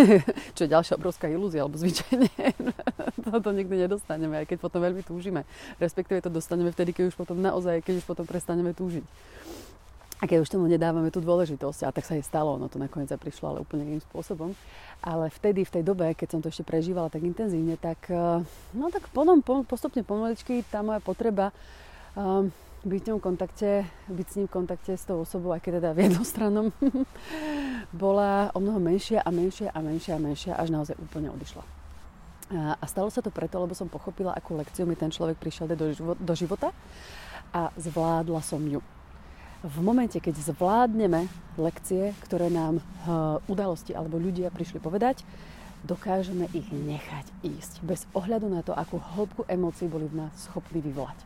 Čo 0.56 0.68
je 0.68 0.72
ďalšia 0.76 1.00
obrovská 1.00 1.32
ilúzia, 1.32 1.64
alebo 1.64 1.80
zvyčajne 1.80 2.28
to 3.42 3.50
nikdy 3.56 3.88
nedostaneme, 3.88 4.44
aj 4.44 4.46
keď 4.52 4.58
potom 4.60 4.84
veľmi 4.84 5.00
túžime. 5.00 5.48
Respektíve 5.80 6.20
to 6.20 6.28
dostaneme 6.28 6.68
vtedy, 6.70 6.92
keď 6.92 7.10
už 7.10 7.16
potom 7.16 7.40
naozaj, 7.40 7.80
keď 7.80 8.04
už 8.04 8.06
potom 8.06 8.28
prestaneme 8.28 8.76
túžiť. 8.76 9.04
A 10.22 10.30
keď 10.30 10.46
už 10.46 10.54
tomu 10.54 10.70
nedávame 10.70 11.10
tú 11.10 11.18
dôležitosť, 11.18 11.82
a 11.82 11.90
tak 11.90 12.06
sa 12.06 12.14
jej 12.14 12.22
stalo, 12.22 12.54
ono 12.54 12.70
to 12.70 12.78
nakoniec 12.78 13.10
prišlo, 13.10 13.50
ale 13.50 13.58
úplne 13.66 13.82
iným 13.82 14.06
spôsobom. 14.06 14.54
Ale 15.02 15.26
vtedy, 15.34 15.66
v 15.66 15.74
tej 15.74 15.82
dobe, 15.82 16.14
keď 16.14 16.28
som 16.30 16.38
to 16.38 16.46
ešte 16.46 16.62
prežívala 16.62 17.10
tak 17.10 17.26
intenzívne, 17.26 17.74
tak, 17.74 18.06
eh, 18.06 18.38
no 18.70 18.86
tak 18.94 19.10
potom 19.10 19.42
postupne 19.42 20.06
pomaličky 20.06 20.62
tá 20.70 20.78
moja 20.86 21.02
potreba 21.02 21.50
um, 22.14 22.54
byť 22.86 23.00
v 23.02 23.08
ňom 23.10 23.18
kontakte, 23.18 23.82
byť 24.06 24.26
s 24.30 24.36
ním 24.38 24.46
v 24.46 24.54
kontakte 24.62 24.94
s 24.94 25.02
tou 25.02 25.26
osobou, 25.26 25.50
aj 25.50 25.62
keď 25.62 25.82
teda 25.82 25.90
v 25.90 25.98
jednostrannom, 26.06 26.66
bola 28.06 28.54
o 28.54 28.62
mnoho 28.62 28.78
menšia 28.78 29.26
a 29.26 29.30
menšia 29.34 29.74
a 29.74 29.82
menšia 29.82 30.14
a 30.14 30.22
menšia, 30.22 30.52
až 30.54 30.70
naozaj 30.70 30.94
úplne 31.02 31.34
odišla. 31.34 31.66
A 32.52 32.84
stalo 32.84 33.08
sa 33.08 33.24
to 33.24 33.32
preto, 33.32 33.56
lebo 33.56 33.72
som 33.72 33.88
pochopila, 33.88 34.36
akú 34.36 34.54
lekciu 34.54 34.84
mi 34.84 34.92
ten 34.92 35.08
človek 35.08 35.40
prišiel 35.40 35.72
do 36.20 36.34
života 36.36 36.68
a 37.48 37.72
zvládla 37.80 38.44
som 38.44 38.60
ju 38.60 38.78
v 39.62 39.76
momente, 39.78 40.18
keď 40.18 40.34
zvládneme 40.52 41.30
lekcie, 41.54 42.18
ktoré 42.26 42.50
nám 42.50 42.82
uh, 42.82 43.38
udalosti 43.46 43.94
alebo 43.94 44.18
ľudia 44.18 44.50
prišli 44.50 44.82
povedať, 44.82 45.22
dokážeme 45.86 46.50
ich 46.50 46.66
nechať 46.70 47.26
ísť 47.46 47.82
bez 47.86 48.06
ohľadu 48.14 48.50
na 48.50 48.66
to, 48.66 48.74
akú 48.74 48.98
hĺbku 48.98 49.46
emócií 49.46 49.86
boli 49.86 50.10
v 50.10 50.26
nás 50.26 50.34
schopní 50.34 50.82
vyvolať. 50.82 51.18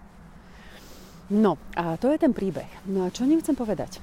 No 1.33 1.59
a 1.75 1.97
to 1.97 2.13
je 2.13 2.19
ten 2.21 2.37
príbeh. 2.37 2.69
No 2.87 3.09
a 3.09 3.13
čo 3.13 3.25
ním 3.27 3.41
chcem 3.41 3.57
povedať? 3.57 3.99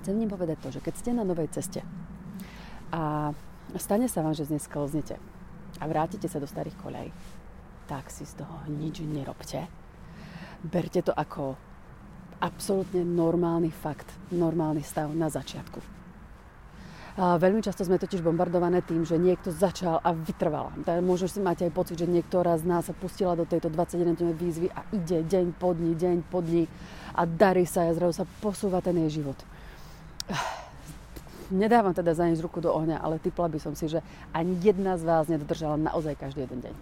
Chcem 0.00 0.14
ním 0.14 0.30
povedať 0.30 0.62
to, 0.62 0.68
že 0.70 0.80
keď 0.80 0.94
ste 0.96 1.10
na 1.12 1.26
novej 1.26 1.50
ceste 1.50 1.82
a 2.94 3.34
stane 3.76 4.06
sa 4.06 4.22
vám, 4.22 4.32
že 4.32 4.46
dnes 4.46 4.62
sklznete 4.64 5.18
a 5.82 5.84
vrátite 5.90 6.30
sa 6.30 6.38
do 6.38 6.46
starých 6.46 6.78
koľaj, 6.78 7.08
tak 7.90 8.08
si 8.14 8.22
z 8.22 8.40
toho 8.40 8.62
nič 8.70 9.02
nerobte. 9.02 9.66
Berte 10.62 11.02
to 11.02 11.12
ako 11.12 11.58
absolútne 12.40 13.02
normálny 13.02 13.72
fakt, 13.72 14.08
normálny 14.32 14.84
stav 14.84 15.12
na 15.12 15.28
začiatku. 15.28 15.96
A 17.16 17.40
veľmi 17.40 17.64
často 17.64 17.80
sme 17.80 17.96
totiž 17.96 18.20
bombardované 18.20 18.84
tým, 18.84 19.08
že 19.08 19.16
niekto 19.16 19.48
začal 19.48 20.04
a 20.04 20.12
vytrvala. 20.12 20.76
Môžeš 21.00 21.36
si 21.36 21.40
mať 21.40 21.64
aj 21.64 21.72
pocit, 21.72 21.96
že 21.96 22.04
niektorá 22.04 22.52
z 22.60 22.68
nás 22.68 22.84
sa 22.84 22.92
pustila 22.92 23.32
do 23.32 23.48
tejto 23.48 23.72
21 23.72 24.36
výzvy 24.36 24.68
a 24.68 24.84
ide 24.92 25.24
deň 25.24 25.56
po 25.56 25.72
dni, 25.72 25.96
deň 25.96 26.16
po 26.28 26.44
dni 26.44 26.68
a 27.16 27.24
darí 27.24 27.64
sa 27.64 27.88
a 27.88 27.96
zrazu 27.96 28.20
sa 28.20 28.28
posúva 28.44 28.84
ten 28.84 29.00
jej 29.08 29.24
život. 29.24 29.40
Nedávam 31.48 31.96
teda 31.96 32.12
za 32.12 32.28
nič 32.28 32.36
ruku 32.44 32.60
do 32.60 32.68
ohňa, 32.68 33.00
ale 33.00 33.16
typla 33.16 33.48
by 33.48 33.64
som 33.64 33.72
si, 33.72 33.88
že 33.88 34.04
ani 34.36 34.52
jedna 34.60 35.00
z 35.00 35.08
vás 35.08 35.24
nedodržala 35.24 35.80
naozaj 35.80 36.20
každý 36.20 36.44
jeden 36.44 36.68
deň. 36.68 36.74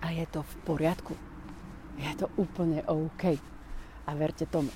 A 0.00 0.16
je 0.16 0.24
to 0.32 0.40
v 0.40 0.54
poriadku. 0.64 1.12
Je 2.00 2.08
to 2.16 2.32
úplne 2.40 2.80
OK. 2.88 3.36
A 4.06 4.18
verte 4.18 4.44
tomu, 4.48 4.70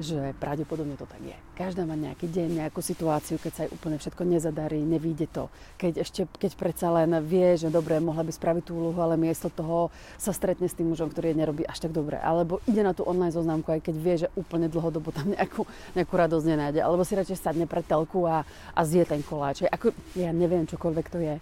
že 0.00 0.34
pravdepodobne 0.42 0.98
to 0.98 1.06
tak 1.06 1.22
je. 1.22 1.36
Každá 1.54 1.86
má 1.86 1.94
nejaký 1.94 2.26
deň, 2.26 2.66
nejakú 2.66 2.82
situáciu, 2.82 3.38
keď 3.38 3.52
sa 3.52 3.62
jej 3.66 3.70
úplne 3.70 3.96
všetko 4.00 4.22
nezadarí, 4.26 4.82
nevíde 4.82 5.30
to. 5.30 5.46
Keď 5.78 5.92
ešte, 6.02 6.20
keď 6.26 6.52
predsa 6.58 6.90
len 6.90 7.14
vie, 7.22 7.54
že 7.54 7.70
dobre, 7.70 8.02
mohla 8.02 8.26
by 8.26 8.32
spraviť 8.34 8.62
tú 8.66 8.74
úlohu, 8.74 8.98
ale 8.98 9.14
miesto 9.14 9.46
toho 9.50 9.94
sa 10.18 10.34
stretne 10.34 10.66
s 10.66 10.74
tým 10.74 10.90
mužom, 10.90 11.10
ktorý 11.14 11.30
jej 11.30 11.38
nerobí 11.38 11.62
až 11.62 11.86
tak 11.86 11.92
dobre. 11.94 12.18
Alebo 12.18 12.58
ide 12.66 12.82
na 12.82 12.90
tú 12.90 13.06
online 13.06 13.34
zoznamku, 13.34 13.70
aj 13.70 13.86
keď 13.86 13.94
vie, 13.94 14.14
že 14.26 14.28
úplne 14.34 14.66
dlhodobo 14.66 15.14
tam 15.14 15.30
nejakú, 15.30 15.62
nejakú 15.94 16.14
radosť 16.14 16.46
nenájde. 16.48 16.80
Alebo 16.82 17.06
si 17.06 17.14
radšej 17.14 17.38
sadne 17.38 17.66
pred 17.70 17.86
telku 17.86 18.26
a, 18.26 18.42
a 18.74 18.80
zje 18.82 19.06
ten 19.06 19.22
koláč. 19.22 19.62
Ako, 19.68 19.94
ja 20.18 20.34
neviem, 20.34 20.66
čokoľvek 20.66 21.06
to 21.12 21.18
je. 21.22 21.36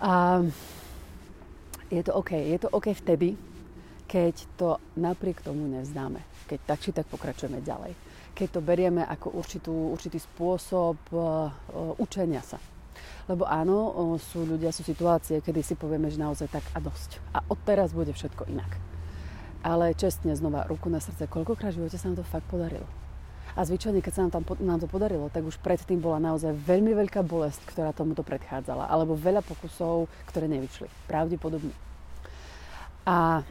A 0.00 0.42
je 1.90 2.02
to 2.02 2.12
OK. 2.14 2.32
Je 2.34 2.58
to 2.58 2.68
OK 2.70 2.90
vtedy, 2.94 3.38
keď 4.10 4.34
to 4.58 4.82
napriek 4.98 5.38
tomu 5.38 5.70
nevzdáme, 5.70 6.18
keď 6.50 6.58
tak 6.66 6.78
či 6.82 6.90
tak 6.90 7.06
pokračujeme 7.06 7.62
ďalej, 7.62 7.94
keď 8.34 8.48
to 8.50 8.60
berieme 8.60 9.06
ako 9.06 9.38
určitú, 9.38 9.94
určitý 9.94 10.18
spôsob 10.18 10.98
uh, 11.14 11.54
učenia 12.02 12.42
sa. 12.42 12.58
Lebo 13.30 13.46
áno, 13.46 13.78
uh, 13.78 14.18
sú 14.18 14.42
ľudia, 14.42 14.74
sú 14.74 14.82
situácie, 14.82 15.38
kedy 15.38 15.62
si 15.62 15.78
povieme, 15.78 16.10
že 16.10 16.18
naozaj 16.18 16.50
tak 16.50 16.66
a 16.74 16.82
dosť. 16.82 17.22
A 17.30 17.46
odteraz 17.46 17.94
bude 17.94 18.10
všetko 18.10 18.50
inak. 18.50 18.74
Ale 19.62 19.94
čestne 19.94 20.34
znova, 20.34 20.66
ruku 20.66 20.90
na 20.90 20.98
srdce, 20.98 21.30
koľkokrát 21.30 21.70
v 21.70 21.86
živote 21.86 21.94
sa 21.94 22.10
nám 22.10 22.18
to 22.18 22.26
fakt 22.26 22.50
podarilo. 22.50 22.88
A 23.54 23.62
zvyčajne, 23.62 24.02
keď 24.02 24.12
sa 24.14 24.22
nám, 24.26 24.32
tam, 24.34 24.42
nám 24.58 24.82
to 24.82 24.88
podarilo, 24.90 25.30
tak 25.30 25.46
už 25.46 25.58
predtým 25.62 26.02
bola 26.02 26.18
naozaj 26.18 26.50
veľmi 26.54 26.98
veľká 26.98 27.22
bolesť, 27.22 27.62
ktorá 27.66 27.94
tomuto 27.94 28.26
predchádzala. 28.26 28.90
Alebo 28.90 29.14
veľa 29.14 29.42
pokusov, 29.42 30.10
ktoré 30.30 30.50
nevyšli. 30.50 30.86
Pravdepodobne. 31.10 31.89
A 33.10 33.42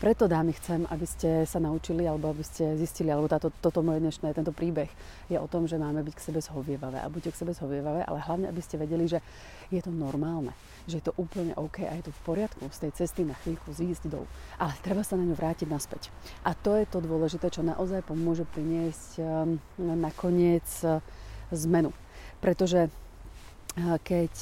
preto, 0.00 0.24
dámy, 0.24 0.56
chcem, 0.56 0.88
aby 0.88 1.04
ste 1.04 1.44
sa 1.44 1.60
naučili, 1.60 2.08
alebo 2.08 2.32
aby 2.32 2.40
ste 2.40 2.72
zistili, 2.80 3.12
alebo 3.12 3.28
táto, 3.28 3.52
toto 3.52 3.84
moje 3.84 4.00
dnešné, 4.00 4.32
tento 4.32 4.56
príbeh 4.56 4.88
je 5.28 5.36
o 5.36 5.44
tom, 5.44 5.68
že 5.68 5.76
máme 5.76 6.00
byť 6.00 6.14
k 6.16 6.24
sebe 6.32 6.40
zhovievavé. 6.40 6.96
A 6.96 7.12
buďte 7.12 7.36
k 7.36 7.40
sebe 7.44 7.52
zhovievavé, 7.52 8.08
ale 8.08 8.24
hlavne, 8.24 8.48
aby 8.48 8.64
ste 8.64 8.80
vedeli, 8.80 9.04
že 9.04 9.20
je 9.68 9.84
to 9.84 9.92
normálne, 9.92 10.56
že 10.88 11.04
je 11.04 11.12
to 11.12 11.16
úplne 11.20 11.52
OK 11.60 11.84
a 11.84 11.92
je 12.00 12.08
to 12.08 12.16
v 12.16 12.24
poriadku 12.24 12.64
z 12.72 12.88
tej 12.88 13.04
cesty 13.04 13.28
na 13.28 13.36
chvíľku 13.44 13.68
zísť 13.76 14.08
dolu. 14.08 14.24
Ale 14.56 14.72
treba 14.80 15.04
sa 15.04 15.20
na 15.20 15.28
ňu 15.28 15.36
vrátiť 15.36 15.68
naspäť. 15.68 16.08
A 16.48 16.56
to 16.56 16.80
je 16.80 16.88
to 16.88 17.04
dôležité, 17.04 17.52
čo 17.52 17.60
naozaj 17.60 18.00
pomôže 18.08 18.48
priniesť 18.48 19.20
um, 19.20 19.60
nakoniec 19.76 20.64
uh, 20.88 21.04
zmenu. 21.52 21.92
Pretože 22.40 22.88
uh, 22.88 24.00
keď 24.00 24.32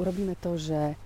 urobíme 0.00 0.32
to, 0.40 0.56
že 0.56 0.96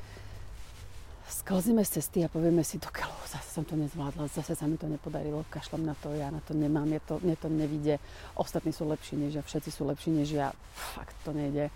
sklzíme 1.28 1.82
z 1.82 1.98
cesty 1.98 2.22
a 2.22 2.30
povieme 2.30 2.62
si, 2.62 2.78
do 2.78 2.86
keľu, 2.94 3.14
zase 3.26 3.48
som 3.50 3.64
to 3.66 3.74
nezvládla, 3.74 4.30
zase 4.30 4.54
sa 4.54 4.66
mi 4.70 4.78
to 4.78 4.86
nepodarilo, 4.86 5.42
kašľam 5.50 5.82
na 5.82 5.94
to, 5.98 6.14
ja 6.14 6.30
na 6.30 6.38
to 6.38 6.54
nemám, 6.54 6.86
je 6.86 7.00
to, 7.02 7.14
mne 7.18 7.36
to 7.36 7.48
nevidie, 7.50 7.96
ostatní 8.38 8.70
sú 8.70 8.86
lepší 8.86 9.18
než 9.18 9.34
ja, 9.34 9.42
všetci 9.42 9.70
sú 9.74 9.82
lepší 9.90 10.14
než 10.14 10.28
ja, 10.30 10.54
fakt 10.94 11.18
to 11.26 11.34
nejde. 11.34 11.74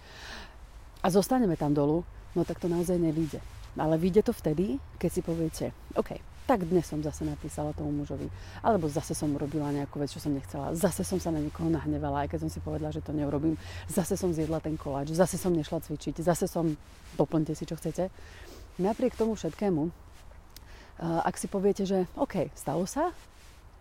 A 1.02 1.06
zostaneme 1.10 1.58
tam 1.58 1.74
dolu, 1.74 2.06
no 2.38 2.46
tak 2.46 2.62
to 2.62 2.70
naozaj 2.70 2.94
nevíde. 2.94 3.42
Ale 3.78 3.98
vyjde 3.98 4.22
to 4.26 4.32
vtedy, 4.34 4.78
keď 4.98 5.10
si 5.10 5.20
poviete, 5.22 5.64
OK, 5.98 6.18
tak 6.46 6.66
dnes 6.66 6.82
som 6.82 6.98
zase 6.98 7.22
napísala 7.22 7.70
tomu 7.74 8.02
mužovi, 8.02 8.26
alebo 8.62 8.90
zase 8.90 9.14
som 9.14 9.30
urobila 9.30 9.70
nejakú 9.70 10.02
vec, 10.02 10.10
čo 10.10 10.18
som 10.18 10.34
nechcela, 10.34 10.74
zase 10.74 11.06
som 11.06 11.22
sa 11.22 11.30
na 11.30 11.38
niekoho 11.38 11.70
nahnevala, 11.70 12.26
aj 12.26 12.34
keď 12.34 12.38
som 12.46 12.50
si 12.50 12.58
povedala, 12.58 12.90
že 12.90 13.02
to 13.02 13.14
neurobím, 13.14 13.54
zase 13.86 14.18
som 14.18 14.34
zjedla 14.34 14.58
ten 14.58 14.74
koláč, 14.74 15.14
zase 15.14 15.38
som 15.38 15.54
nešla 15.54 15.78
cvičiť, 15.78 16.18
zase 16.22 16.50
som, 16.50 16.74
doplňte 17.14 17.54
si, 17.54 17.66
čo 17.66 17.78
chcete 17.78 18.10
napriek 18.80 19.14
tomu 19.14 19.36
všetkému, 19.36 19.92
ak 21.00 21.36
si 21.36 21.48
poviete, 21.48 21.84
že 21.88 22.04
OK, 22.16 22.52
stalo 22.52 22.84
sa, 22.84 23.12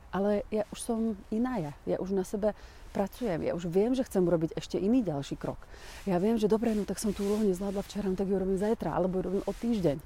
ale 0.10 0.48
ja 0.50 0.65
už 0.74 0.79
som 0.79 1.00
iná 1.29 1.60
ja. 1.60 1.74
Ja 1.86 1.98
už 2.01 2.15
na 2.15 2.24
sebe 2.25 2.56
pracujem. 2.89 3.46
Ja 3.46 3.53
už 3.53 3.70
viem, 3.70 3.94
že 3.94 4.06
chcem 4.06 4.25
urobiť 4.25 4.58
ešte 4.58 4.82
iný 4.82 5.06
ďalší 5.06 5.38
krok. 5.38 5.62
Ja 6.10 6.18
viem, 6.18 6.41
že 6.41 6.50
dobre, 6.50 6.74
no 6.74 6.88
tak 6.88 6.98
som 6.98 7.13
tú 7.13 7.25
úlohu 7.25 7.46
nezvládla 7.46 7.86
včera, 7.86 8.10
no 8.10 8.18
tak 8.18 8.25
ju 8.25 8.38
robím 8.39 8.58
zajtra, 8.58 8.98
alebo 8.98 9.22
ju 9.22 9.24
robím 9.29 9.44
o 9.46 9.53
týždeň. 9.53 9.98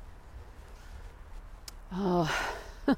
Uh, 1.93 2.27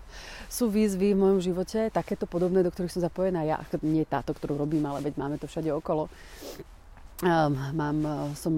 sú 0.58 0.72
výzvy 0.72 1.14
v 1.14 1.22
mojom 1.22 1.40
živote, 1.44 1.94
takéto 1.94 2.26
podobné, 2.26 2.66
do 2.66 2.74
ktorých 2.74 2.94
som 2.98 3.06
zapojená 3.06 3.46
ja. 3.46 3.62
Nie 3.86 4.10
táto, 4.10 4.34
ktorú 4.34 4.58
robím, 4.58 4.90
ale 4.90 5.06
veď 5.06 5.14
máme 5.22 5.38
to 5.38 5.46
všade 5.46 5.70
okolo. 5.70 6.10
Um, 7.24 7.56
mám, 7.72 8.04
e, 8.04 8.36
som, 8.36 8.52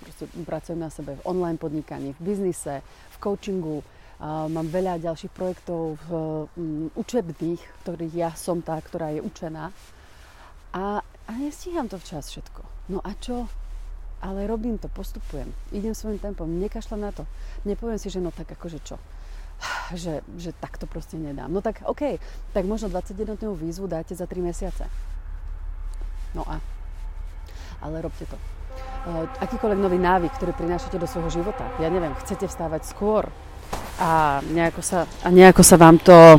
proste, 0.00 0.24
pracujem 0.48 0.80
na 0.80 0.88
sebe 0.88 1.12
v 1.20 1.24
online 1.28 1.60
podnikaní, 1.60 2.16
v 2.16 2.24
biznise, 2.24 2.80
v 3.12 3.16
coachingu, 3.20 3.84
uh, 3.84 4.48
mám 4.48 4.64
veľa 4.72 4.96
ďalších 4.96 5.28
projektov 5.28 6.00
v, 6.08 6.10
um, 6.56 6.88
učebných, 6.96 7.60
ktorých 7.84 8.14
ja 8.16 8.30
som 8.32 8.64
tá, 8.64 8.80
ktorá 8.80 9.12
je 9.12 9.20
učená 9.20 9.76
a, 10.72 11.04
a 11.04 11.32
nestíham 11.36 11.84
to 11.84 12.00
včas 12.00 12.32
všetko. 12.32 12.64
No 12.96 13.04
a 13.04 13.12
čo? 13.20 13.44
Ale 14.24 14.48
robím 14.48 14.80
to, 14.80 14.88
postupujem, 14.88 15.52
idem 15.68 15.92
svojim 15.92 16.16
tempom, 16.16 16.48
nekašľam 16.48 17.00
na 17.04 17.12
to. 17.12 17.28
Nepoviem 17.68 18.00
si, 18.00 18.08
že 18.08 18.24
no 18.24 18.32
tak 18.32 18.48
akože 18.56 18.80
čo? 18.80 18.96
Že, 19.92 20.24
že 20.40 20.56
tak 20.56 20.80
to 20.80 20.88
proste 20.88 21.20
nedám. 21.20 21.52
No 21.52 21.60
tak 21.60 21.84
OK, 21.84 22.16
tak 22.56 22.64
možno 22.64 22.88
21 22.88 23.36
výzvu 23.36 23.84
dáte 23.84 24.16
za 24.16 24.24
3 24.24 24.40
mesiace. 24.40 24.88
No 26.32 26.48
a 26.48 26.64
ale 27.82 28.00
robte 28.00 28.24
to. 28.24 28.38
Akýkoľvek 29.42 29.80
nový 29.82 29.98
návyk, 29.98 30.38
ktorý 30.38 30.54
prinášate 30.54 30.96
do 30.96 31.10
svojho 31.10 31.42
života, 31.42 31.66
ja 31.82 31.90
neviem, 31.90 32.14
chcete 32.22 32.46
vstávať 32.46 32.86
skôr 32.86 33.26
a 33.98 34.40
nejako 34.54 34.80
sa, 34.80 35.10
a 35.26 35.28
nejako 35.28 35.62
sa 35.66 35.76
vám 35.76 35.98
to 35.98 36.38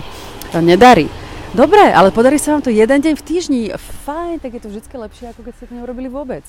nedarí. 0.64 1.12
Dobre, 1.54 1.94
ale 1.94 2.10
podarí 2.10 2.42
sa 2.42 2.58
vám 2.58 2.66
to 2.66 2.74
jeden 2.74 2.98
deň 2.98 3.14
v 3.14 3.24
týždni. 3.24 3.62
Fajn, 4.10 4.42
tak 4.42 4.58
je 4.58 4.62
to 4.64 4.74
vždy 4.74 4.90
lepšie, 4.90 5.30
ako 5.30 5.46
keď 5.46 5.54
ste 5.54 5.66
to 5.70 5.78
neurobili 5.78 6.10
vôbec. 6.10 6.42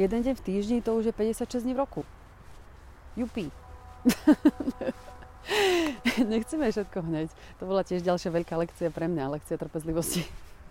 Jeden 0.00 0.24
deň 0.24 0.32
v 0.38 0.44
týždni, 0.44 0.78
to 0.80 0.96
už 0.96 1.10
je 1.10 1.12
56 1.12 1.60
dní 1.60 1.76
v 1.76 1.82
roku. 1.84 2.00
Jupi. 3.20 3.52
Nechceme 6.32 6.72
všetko 6.72 7.04
hneď. 7.04 7.28
To 7.60 7.68
bola 7.68 7.84
tiež 7.84 8.00
ďalšia 8.00 8.32
veľká 8.32 8.56
lekcia 8.56 8.88
pre 8.88 9.12
mňa, 9.12 9.36
lekcia 9.36 9.60
trpezlivosti. 9.60 10.24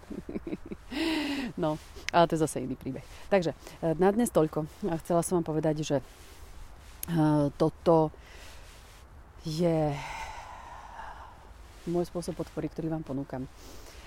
No, 1.57 1.77
ale 2.11 2.27
to 2.27 2.35
je 2.35 2.43
zase 2.43 2.63
iný 2.63 2.75
príbeh. 2.79 3.03
Takže 3.27 3.51
e, 3.51 3.95
na 3.99 4.11
dnes 4.11 4.31
toľko. 4.31 4.63
Chcela 5.03 5.21
som 5.23 5.39
vám 5.39 5.47
povedať, 5.47 5.83
že 5.83 5.97
e, 5.99 6.03
toto 7.55 8.11
je 9.43 9.91
môj 11.85 12.09
spôsob 12.09 12.33
podpory, 12.33 12.71
ktorý 12.71 12.89
vám 12.89 13.05
ponúkam. 13.05 13.45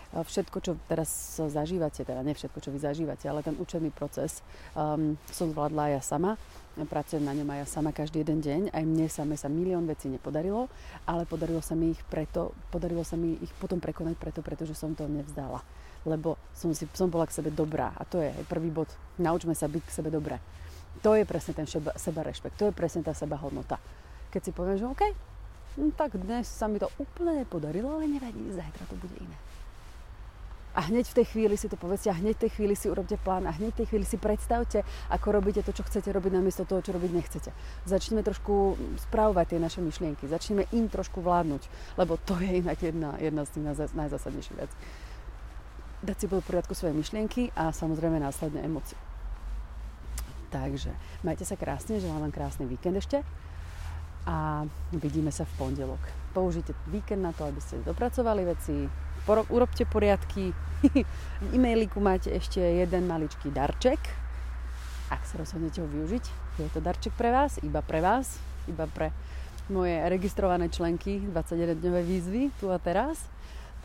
Všetko, 0.08 0.64
čo 0.64 0.72
teraz 0.88 1.36
zažívate, 1.36 2.00
teda 2.00 2.24
nie 2.24 2.32
všetko, 2.32 2.64
čo 2.64 2.72
vy 2.72 2.80
zažívate, 2.80 3.28
ale 3.28 3.44
ten 3.44 3.52
učebný 3.60 3.92
proces 3.92 4.40
um, 4.72 5.20
som 5.28 5.52
zvládla 5.52 5.92
ja 5.92 6.00
sama. 6.00 6.40
Pracujem 6.88 7.20
na 7.20 7.36
ňom 7.36 7.44
aj 7.44 7.58
ja 7.60 7.66
sama 7.68 7.92
každý 7.92 8.24
jeden 8.24 8.40
deň. 8.40 8.72
Aj 8.72 8.80
mne 8.88 9.04
same 9.12 9.36
sa 9.36 9.52
milión 9.52 9.84
vecí 9.84 10.08
nepodarilo, 10.08 10.72
ale 11.04 11.28
podarilo 11.28 11.60
sa 11.60 11.76
mi 11.76 11.92
ich 11.92 12.00
preto, 12.08 12.56
podarilo 12.72 13.04
sa 13.04 13.20
mi 13.20 13.36
ich 13.36 13.52
potom 13.60 13.84
prekonať 13.84 14.16
preto, 14.16 14.40
pretože 14.40 14.72
som 14.72 14.96
to 14.96 15.04
nevzdala 15.04 15.60
lebo 16.06 16.38
som, 16.54 16.70
si, 16.74 16.86
som 16.94 17.10
bola 17.10 17.26
k 17.26 17.34
sebe 17.38 17.50
dobrá. 17.50 17.94
A 17.96 18.06
to 18.06 18.22
je 18.22 18.30
aj 18.30 18.44
prvý 18.46 18.70
bod. 18.70 18.90
Naučme 19.18 19.56
sa 19.56 19.66
byť 19.66 19.82
k 19.82 19.94
sebe 19.94 20.10
dobré. 20.12 20.38
To 21.02 21.14
je 21.14 21.22
presne 21.22 21.54
ten 21.54 21.66
seba, 21.66 21.94
seba 21.94 22.26
rešpekt, 22.26 22.58
to 22.58 22.70
je 22.70 22.74
presne 22.74 23.06
tá 23.06 23.14
seba 23.14 23.38
hodnota. 23.38 23.78
Keď 24.34 24.40
si 24.42 24.50
poviem, 24.50 24.76
že 24.82 24.86
OK, 24.90 25.02
no 25.78 25.94
tak 25.94 26.18
dnes 26.18 26.50
sa 26.50 26.66
mi 26.66 26.82
to 26.82 26.90
úplne 26.98 27.38
nepodarilo, 27.38 27.94
ale 27.94 28.10
nevadí, 28.10 28.50
zajtra 28.50 28.82
to 28.90 28.98
bude 28.98 29.14
iné. 29.14 29.38
A 30.78 30.86
hneď 30.86 31.10
v 31.10 31.16
tej 31.22 31.26
chvíli 31.34 31.58
si 31.58 31.66
to 31.66 31.74
povedzte 31.74 32.06
a 32.06 32.18
hneď 32.18 32.38
v 32.38 32.42
tej 32.46 32.50
chvíli 32.54 32.74
si 32.78 32.86
urobte 32.86 33.18
plán 33.18 33.50
a 33.50 33.54
hneď 33.54 33.74
v 33.74 33.78
tej 33.82 33.86
chvíli 33.94 34.06
si 34.06 34.14
predstavte, 34.14 34.86
ako 35.10 35.26
robíte 35.34 35.62
to, 35.66 35.74
čo 35.74 35.82
chcete 35.82 36.06
robiť 36.06 36.38
namiesto 36.38 36.62
toho, 36.62 36.82
čo 36.82 36.94
robiť 36.94 37.10
nechcete. 37.14 37.50
Začneme 37.82 38.22
trošku 38.22 38.78
správovať 39.10 39.54
tie 39.54 39.58
naše 39.58 39.80
myšlienky, 39.82 40.30
začneme 40.30 40.70
im 40.70 40.86
trošku 40.86 41.18
vládnuť, 41.18 41.62
lebo 41.98 42.14
to 42.22 42.38
je 42.38 42.62
inak 42.62 42.78
jedna, 42.78 43.18
jedna 43.18 43.42
z 43.42 43.58
tých 43.58 43.64
najzásadnejších 43.94 44.58
vecí 44.58 44.78
dať 46.02 46.16
si 46.16 46.26
do 46.30 46.44
poriadku 46.44 46.74
svoje 46.74 46.94
myšlienky 46.94 47.50
a 47.58 47.74
samozrejme 47.74 48.22
následne 48.22 48.62
emócie. 48.62 48.98
Takže 50.48 50.94
majte 51.26 51.44
sa 51.44 51.60
krásne, 51.60 52.00
želám 52.00 52.28
vám 52.28 52.32
krásny 52.32 52.64
víkend 52.64 52.96
ešte 52.96 53.20
a 54.24 54.64
vidíme 54.92 55.32
sa 55.32 55.44
v 55.44 55.52
pondelok. 55.60 56.00
Použite 56.32 56.72
víkend 56.88 57.24
na 57.24 57.32
to, 57.36 57.48
aby 57.48 57.60
ste 57.60 57.80
dopracovali 57.84 58.44
veci, 58.48 58.88
urobte 59.28 59.84
poriadky. 59.84 60.52
v 61.44 61.48
e-mailiku 61.52 62.00
máte 62.00 62.32
ešte 62.32 62.60
jeden 62.60 63.04
maličký 63.10 63.52
darček. 63.52 63.98
Ak 65.08 65.24
sa 65.24 65.40
rozhodnete 65.40 65.80
ho 65.80 65.88
využiť, 65.88 66.24
je 66.60 66.68
to 66.72 66.80
darček 66.80 67.12
pre 67.16 67.32
vás, 67.32 67.56
iba 67.64 67.80
pre 67.80 68.00
vás, 68.04 68.36
iba 68.68 68.84
pre 68.88 69.12
moje 69.68 69.96
registrované 69.96 70.72
členky 70.72 71.20
21-dňové 71.28 72.00
výzvy 72.04 72.42
tu 72.56 72.72
a 72.72 72.80
teraz. 72.80 73.20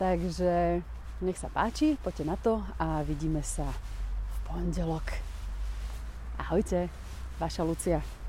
Takže 0.00 0.80
nech 1.24 1.40
sa 1.40 1.48
páči, 1.48 1.96
poďte 2.04 2.24
na 2.28 2.36
to 2.36 2.60
a 2.76 3.00
vidíme 3.00 3.40
sa 3.40 3.64
v 3.64 4.36
pondelok. 4.44 5.16
Ahojte, 6.36 6.92
vaša 7.40 7.64
Lucia. 7.64 8.23